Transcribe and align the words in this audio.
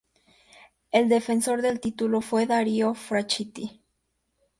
El 0.89 1.09
Defensor 1.09 1.61
del 1.61 1.79
Título 1.79 2.21
fue 2.21 2.47
Dario 2.47 2.95
Franchitti. 2.95 3.83